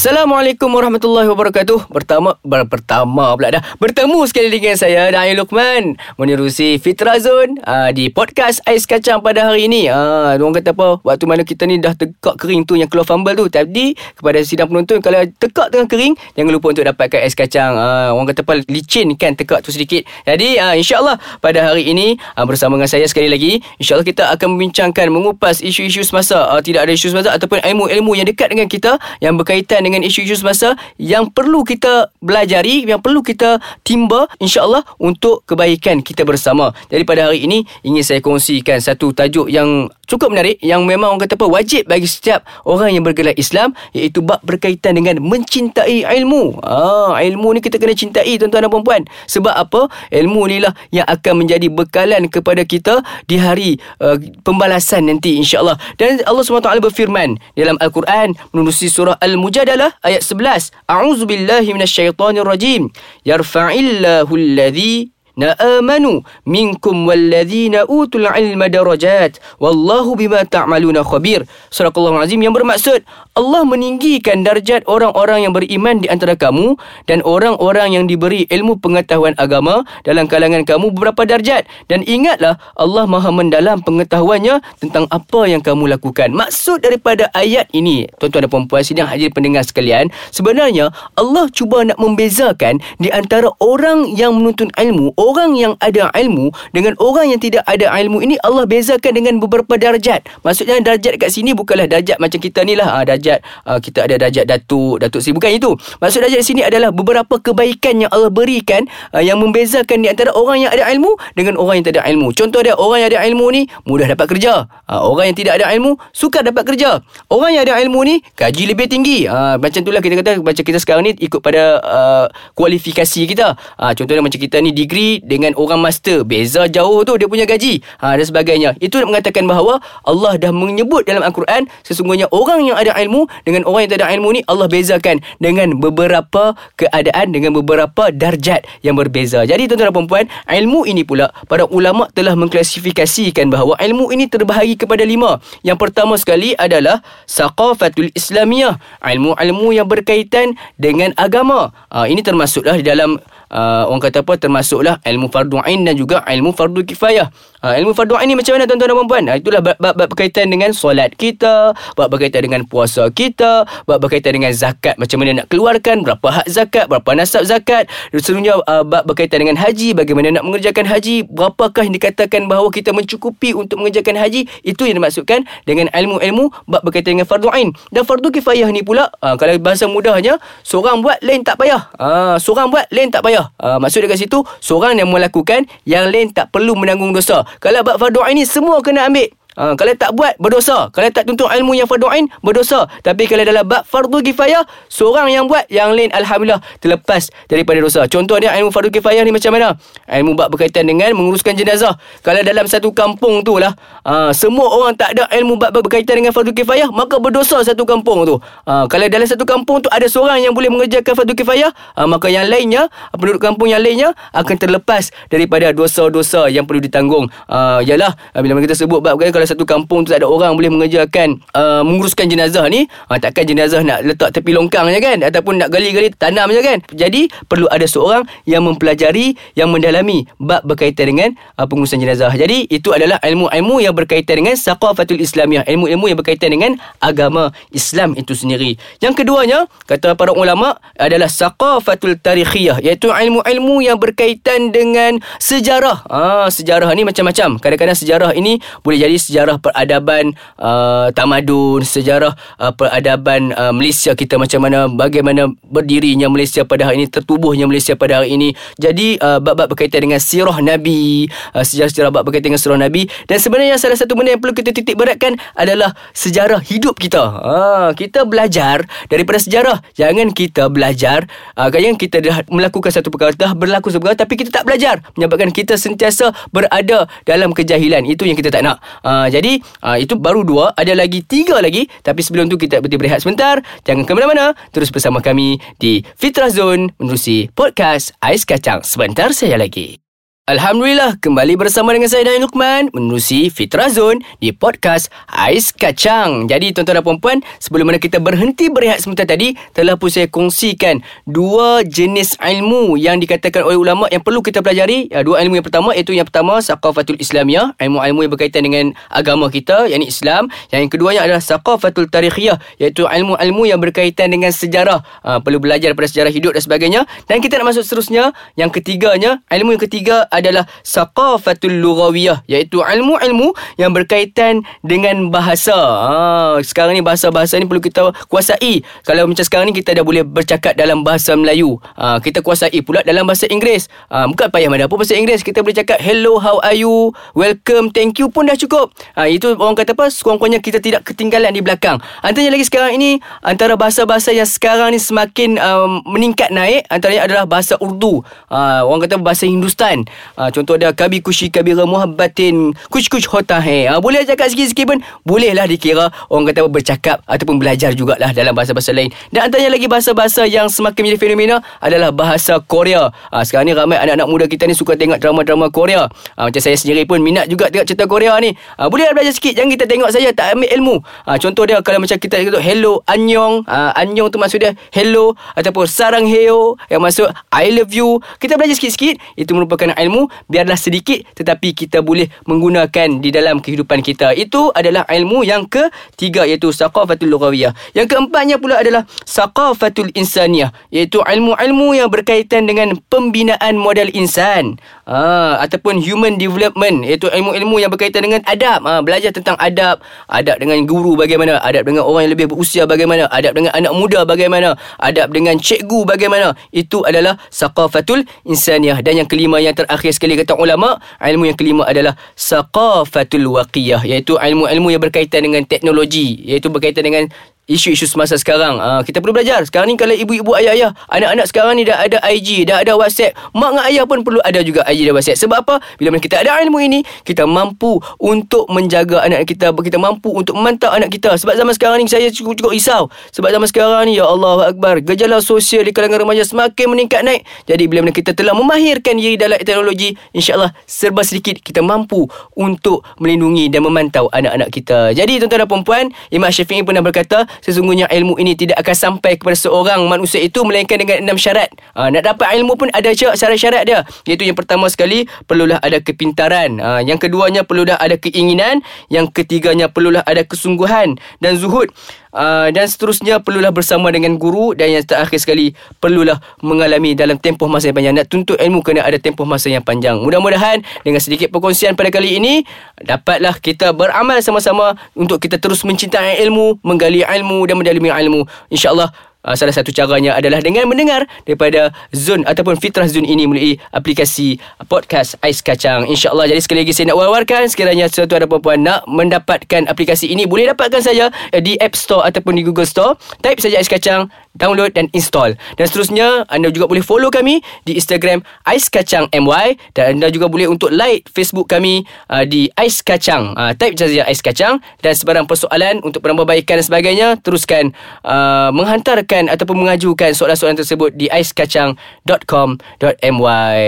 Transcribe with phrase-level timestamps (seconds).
[0.00, 1.92] Assalamualaikum warahmatullahi wabarakatuh.
[1.92, 3.62] Pertama ber, pertama pula dah.
[3.76, 9.52] Bertemu sekali dengan saya Dai Lukman menerusi Fitra Zone uh, di podcast Ais Kacang pada
[9.52, 9.92] hari ini.
[9.92, 11.04] Ah orang kata apa?
[11.04, 13.52] Waktu mana kita ni dah tekak kering tu yang keluar fumble tu.
[13.52, 17.76] Tadi kepada sidang penonton kalau tekak tengah kering jangan lupa untuk dapatkan ais kacang.
[17.76, 20.08] Uh, orang kata apa licin kan tekak tu sedikit.
[20.24, 24.56] Jadi uh, insya-Allah pada hari ini uh, bersama dengan saya sekali lagi insya-Allah kita akan
[24.56, 26.56] membincangkan mengupas isu-isu semasa.
[26.56, 30.38] Uh, tidak ada isu semasa ataupun ilmu-ilmu yang dekat dengan kita yang berkaitan dengan isu-isu
[30.38, 36.70] semasa yang perlu kita belajari, yang perlu kita timba insya-Allah untuk kebaikan kita bersama.
[36.86, 41.22] Jadi pada hari ini ingin saya kongsikan satu tajuk yang cukup menarik yang memang orang
[41.22, 46.60] kata apa wajib bagi setiap orang yang bergelar Islam iaitu bab berkaitan dengan mencintai ilmu.
[46.66, 49.02] Ah, ilmu ni kita kena cintai tuan-tuan dan puan-puan.
[49.30, 49.88] Sebab apa?
[50.12, 55.80] Ilmu ni lah yang akan menjadi bekalan kepada kita di hari uh, pembalasan nanti insya-Allah.
[55.96, 60.70] Dan Allah SWT berfirman dalam Al-Quran menerusi surah Al-Mujadalah Al-Baqarah ayat 11.
[60.88, 62.90] A'udzu billahi minasyaitonir rajim.
[63.24, 72.28] Yarfa'illahu alladhi na amanu minkum walladzina utul ilma darajat wallahu bima ta'maluna khabir surah Allah
[72.28, 73.00] azim yang bermaksud
[73.40, 76.76] Allah meninggikan darjat orang-orang yang beriman di antara kamu
[77.08, 81.64] dan orang-orang yang diberi ilmu pengetahuan agama dalam kalangan kamu beberapa darjat.
[81.86, 86.34] Dan ingatlah Allah Maha mendalam pengetahuannya tentang apa yang kamu lakukan.
[86.34, 91.96] Maksud daripada ayat ini tuan-tuan dan puan-puan sidang hadir pendengar sekalian sebenarnya Allah cuba nak
[92.02, 97.62] membezakan di antara orang yang menuntut ilmu orang yang ada ilmu dengan orang yang tidak
[97.70, 100.26] ada ilmu ini Allah bezakan dengan beberapa darjat.
[100.42, 102.90] Maksudnya darjat kat sini bukanlah darjat macam kita ni lah.
[102.90, 103.38] Ha, darjat
[103.70, 105.36] uh, kita ada darjat datuk datuk seri.
[105.38, 105.70] Bukan itu.
[106.02, 110.66] Maksud darjat sini adalah beberapa kebaikan yang Allah berikan uh, yang membezakan di antara orang
[110.66, 112.34] yang ada ilmu dengan orang yang tidak ada ilmu.
[112.34, 114.66] Contoh dia orang yang ada ilmu ni mudah dapat kerja.
[114.90, 117.04] Uh, orang yang tidak ada ilmu sukar dapat kerja.
[117.30, 119.28] Orang yang ada ilmu ni gaji lebih tinggi.
[119.28, 122.26] Uh, macam itulah kita kata macam kita sekarang ni ikut pada uh,
[122.56, 123.54] kualifikasi kita.
[123.76, 127.84] Uh, contohnya macam kita ni degree dengan orang master beza jauh tu dia punya gaji
[128.00, 132.96] uh, dan sebagainya itu mengatakan bahawa Allah dah menyebut dalam Al-Quran sesungguhnya orang yang ada
[132.96, 138.08] ilmu dengan orang yang tak ada ilmu ni Allah bezakan dengan beberapa keadaan dengan beberapa
[138.08, 139.44] darjat yang berbeza.
[139.44, 144.78] Jadi tuan-tuan dan puan-puan, ilmu ini pula para ulama telah mengklasifikasikan bahawa ilmu ini terbahagi
[144.78, 145.42] kepada lima.
[145.66, 151.74] Yang pertama sekali adalah saqafatul islamiyah, ilmu-ilmu yang berkaitan dengan agama.
[151.90, 153.18] Uh, ini termasuklah di dalam
[153.50, 157.28] uh, orang kata apa termasuklah ilmu fardu ain dan juga ilmu fardu kifayah.
[157.60, 159.24] Uh, ilmu fardu ain ni macam mana tuan-tuan dan puan-puan?
[159.28, 164.48] Uh, itulah bab-bab berkaitan dengan solat kita, bab berkaitan dengan puasa kita, bab berkaitan dengan
[164.56, 167.84] zakat, macam mana nak keluarkan, berapa hak zakat, berapa nasab zakat.
[168.16, 172.96] Seterusnya uh, bab berkaitan dengan haji, bagaimana nak mengerjakan haji, berapakah yang dikatakan bahawa kita
[172.96, 177.76] mencukupi untuk mengerjakan haji, itu yang dimaksudkan dengan ilmu-ilmu bab berkaitan dengan fardu ain.
[177.92, 181.92] Dan fardu kifayah ni pula, uh, kalau bahasa mudahnya, seorang buat lain tak payah.
[182.00, 183.52] Uh, seorang buat lain tak payah.
[183.60, 187.44] Uh, maksud dekat situ, seorang yang melakukan, yang lain tak perlu menanggung dosa.
[187.58, 189.26] Kalau bab fardu ain ni semua kena ambil.
[189.60, 190.88] Ha, kalau tak buat berdosa.
[190.88, 192.88] Kalau tak tuntut ilmu yang fardu ain berdosa.
[193.04, 198.08] Tapi kalau dalam bab fardu kifayah, seorang yang buat, yang lain alhamdulillah terlepas daripada dosa.
[198.08, 199.76] Contohnya ilmu fardu kifayah ni macam mana?
[200.08, 201.92] Ilmu bab berkaitan dengan menguruskan jenazah.
[202.24, 206.32] Kalau dalam satu kampung tu lah, ha, semua orang tak ada ilmu bab berkaitan dengan
[206.32, 208.40] fardu kifayah, maka berdosa satu kampung tu.
[208.64, 211.68] Ha, kalau dalam satu kampung tu ada seorang yang boleh mengerjakan fardu kifayah,
[212.00, 217.28] ha, maka yang lainnya, penduduk kampung yang lainnya akan terlepas daripada dosa-dosa yang perlu ditanggung.
[217.44, 221.42] Ha, yalah, bila kita sebut bab kalau satu kampung tu tak ada orang boleh mengerjakan
[221.58, 225.74] uh, menguruskan jenazah ni uh, takkan jenazah nak letak tepi longkang je kan ataupun nak
[225.74, 226.78] gali-gali tanam je kan.
[226.94, 232.30] Jadi perlu ada seorang yang mempelajari yang mendalami bab berkaitan dengan uh, pengurusan jenazah.
[232.30, 238.14] Jadi itu adalah ilmu-ilmu yang berkaitan dengan saqafatul islamiyah ilmu-ilmu yang berkaitan dengan agama Islam
[238.14, 238.78] itu sendiri.
[239.02, 246.06] Yang keduanya kata para ulama adalah saqafatul tarikhiyah iaitu ilmu-ilmu yang berkaitan dengan sejarah.
[246.06, 247.56] Uh, sejarah ni macam-macam.
[247.58, 254.34] Kadang-kadang sejarah ini boleh jadi sejarah peradaban uh, tamadun, sejarah uh, peradaban uh, Malaysia kita
[254.34, 258.50] macam mana bagaimana berdirinya Malaysia pada hari ini, tertubuhnya Malaysia pada hari ini.
[258.74, 263.38] Jadi uh, bab-bab berkaitan dengan sirah Nabi, uh, sejarah-sejarah bab berkaitan dengan sirah Nabi dan
[263.38, 267.22] sebenarnya salah satu benda yang perlu kita titik beratkan adalah sejarah hidup kita.
[267.40, 269.78] Uh, kita belajar daripada sejarah.
[269.94, 274.52] Jangan kita belajar uh, yang kita dah melakukan satu perkara dah berlaku sebuah tapi kita
[274.52, 278.04] tak belajar menyebabkan kita sentiasa berada dalam kejahilan.
[278.04, 278.80] Itu yang kita tak nak.
[279.00, 281.84] Uh, Ah, jadi uh, itu baru dua Ada lagi tiga lagi.
[282.00, 283.60] Tapi sebelum tu kita berhenti berehat sebentar.
[283.84, 284.56] Jangan ke mana-mana.
[284.72, 288.80] Terus bersama kami Di Fitrah Zone Menerusi podcast Ais Kacang.
[288.80, 290.09] Sebentar saya lagi
[290.50, 296.50] Alhamdulillah kembali bersama dengan saya Daniel Lukman menerusi Fitra Zone di podcast Ais Kacang.
[296.50, 301.06] Jadi tuan-tuan dan puan-puan, sebelum mana kita berhenti berehat sebentar tadi, telah pun saya kongsikan
[301.22, 305.06] dua jenis ilmu yang dikatakan oleh ulama yang perlu kita pelajari.
[305.06, 309.54] Ya, dua ilmu yang pertama iaitu yang pertama Saqafatul Islamiyah, ilmu-ilmu yang berkaitan dengan agama
[309.54, 310.50] kita, yakni Islam.
[310.74, 315.06] Yang keduanya adalah Saqafatul Tarikhiyah, iaitu ilmu-ilmu yang berkaitan dengan sejarah.
[315.22, 317.00] Ha, perlu belajar pada sejarah hidup dan sebagainya.
[317.30, 323.52] Dan kita nak masuk seterusnya, yang ketiganya, ilmu yang ketiga adalah saqafatul lughawiyah iaitu ilmu-ilmu
[323.76, 325.76] yang berkaitan dengan bahasa.
[325.76, 328.82] Ha, sekarang ni bahasa-bahasa ni perlu kita kuasai.
[329.04, 331.78] Kalau macam sekarang ni kita dah boleh bercakap dalam bahasa Melayu.
[331.94, 333.86] Ha, kita kuasai pula dalam bahasa Inggeris.
[334.08, 335.44] Ha, bukan payah mana apa bahasa Inggeris.
[335.44, 338.90] Kita boleh cakap hello, how are you, welcome, thank you pun dah cukup.
[339.14, 340.08] Ha, itu orang kata apa?
[340.08, 342.00] Sekurang-kurangnya kita tidak ketinggalan di belakang.
[342.24, 347.44] Antaranya lagi sekarang ini antara bahasa-bahasa yang sekarang ni semakin um, meningkat naik antaranya adalah
[347.44, 348.22] bahasa Urdu.
[348.48, 350.06] Ha, orang kata bahasa Hindustan.
[350.38, 353.86] Ha, contoh ada kabi kushi kabira muhabbatin kush kush hota he.
[353.86, 358.90] Ha, boleh cakap sikit-sikit pun bolehlah dikira orang kata bercakap ataupun belajar jugalah dalam bahasa-bahasa
[358.90, 359.12] lain.
[359.30, 363.12] Dan antaranya lagi bahasa-bahasa yang semakin menjadi fenomena adalah bahasa Korea.
[363.30, 366.10] Ha, sekarang ni ramai anak-anak muda kita ni suka tengok drama-drama Korea.
[366.34, 368.50] Ha, macam saya sendiri pun minat juga tengok cerita Korea ni.
[368.80, 369.54] Ha, bolehlah belajar sikit.
[369.54, 370.96] Jangan kita tengok saja tak ambil ilmu.
[371.28, 373.62] Ha, contoh dia kalau macam kita kata hello annyeong.
[373.70, 378.18] Ha, annyeong tu maksud dia hello ataupun sarang heo yang maksud I love you.
[378.42, 379.22] Kita belajar sikit-sikit.
[379.38, 380.09] Itu merupakan ilmu
[380.50, 384.32] biarlah sedikit tetapi kita boleh menggunakan di dalam kehidupan kita.
[384.34, 387.72] Itu adalah ilmu yang ketiga iaitu saqafatul lughawiyah.
[387.94, 394.76] Yang keempatnya pula adalah saqafatul insaniyah iaitu ilmu-ilmu yang berkaitan dengan pembinaan modal insan.
[395.10, 398.78] Ha, ataupun human development iaitu ilmu-ilmu yang berkaitan dengan adab.
[398.86, 399.98] Ha, belajar tentang adab,
[400.30, 404.22] adab dengan guru bagaimana, adab dengan orang yang lebih berusia bagaimana, adab dengan anak muda
[404.22, 406.54] bagaimana, adab dengan cikgu bagaimana.
[406.70, 411.90] Itu adalah saqafatul insaniyah dan yang kelima yang terakhir sekali kata ulama, ilmu yang kelima
[411.90, 417.26] adalah saqafatul waqiyah iaitu ilmu-ilmu yang berkaitan dengan teknologi, iaitu berkaitan dengan
[417.70, 418.76] isu-isu semasa sekarang.
[418.76, 419.62] Uh, kita perlu belajar.
[419.62, 423.38] Sekarang ni kalau ibu-ibu ayah-ayah, anak-anak sekarang ni dah ada IG, dah ada WhatsApp.
[423.54, 425.38] Mak dengan ayah pun perlu ada juga IG dan WhatsApp.
[425.46, 425.74] Sebab apa?
[425.96, 430.90] Bila kita ada ilmu ini, kita mampu untuk menjaga anak kita, kita mampu untuk memantau
[430.90, 431.38] anak kita.
[431.38, 433.08] Sebab zaman sekarang ni saya cukup-cukup risau.
[433.32, 437.46] Sebab zaman sekarang ni ya Allah Akbar, gejala sosial di kalangan remaja semakin meningkat naik.
[437.64, 442.26] Jadi bila kita telah memahirkan diri dalam teknologi, insya-Allah serba sedikit kita mampu
[442.58, 445.14] untuk melindungi dan memantau anak-anak kita.
[445.14, 449.56] Jadi tuan-tuan dan puan-puan, Imam Syafi'i pernah berkata, sesungguhnya ilmu ini tidak akan sampai kepada
[449.56, 451.72] seorang manusia itu melainkan dengan enam syarat.
[451.96, 454.04] Ha, nak dapat ilmu pun ada syarat-syarat dia.
[454.28, 456.80] Iaitu yang pertama sekali perlulah ada kepintaran.
[456.80, 458.82] Ha, yang keduanya perlulah ada keinginan.
[459.08, 461.92] Yang ketiganya perlulah ada kesungguhan dan zuhud.
[462.30, 467.66] Uh, dan seterusnya perlulah bersama dengan guru dan yang terakhir sekali perlulah mengalami dalam tempoh
[467.66, 468.14] masa yang panjang.
[468.14, 470.14] Nak tuntut ilmu kena ada tempoh masa yang panjang.
[470.22, 472.62] Mudah-mudahan dengan sedikit perkongsian pada kali ini
[473.02, 478.46] dapatlah kita beramal sama-sama untuk kita terus mencintai ilmu menggali ilmu dan mendalami ilmu.
[478.70, 479.10] Insyaallah
[479.40, 484.60] Uh, salah satu caranya adalah dengan mendengar daripada Zone ataupun Fitrah Zone ini melalui aplikasi
[484.84, 486.04] podcast Ais Kacang.
[486.04, 486.44] InsyaAllah.
[486.52, 490.68] Jadi sekali lagi saya nak wawarkan sekiranya sesuatu ada perempuan nak mendapatkan aplikasi ini boleh
[490.68, 493.16] dapatkan saja di App Store ataupun di Google Store.
[493.40, 495.56] Type saja Ais Kacang, download dan install.
[495.78, 500.50] Dan seterusnya anda juga boleh follow kami di Instagram Ais Kacang MY dan anda juga
[500.50, 503.54] boleh untuk like Facebook kami uh, di Ais Kacang.
[503.54, 507.94] Uh, type saja Ais Kacang dan sebarang persoalan untuk penambahbaikan dan sebagainya teruskan
[508.26, 513.84] uh, menghantar menanyakan ataupun mengajukan soalan-soalan tersebut di aiskacang.com.my.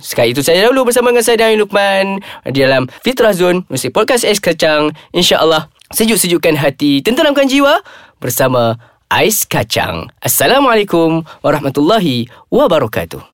[0.00, 2.18] Sekali itu saja dahulu bersama dengan saya Daniel Lukman
[2.48, 4.90] di dalam Fitrah Zone, mesti podcast Ais Kacang.
[5.14, 7.78] InsyaAllah sejuk-sejukkan hati, tenteramkan jiwa
[8.18, 8.74] bersama
[9.10, 10.06] Ais Kacang.
[10.22, 13.26] Assalamualaikum warahmatullahi wabarakatuh.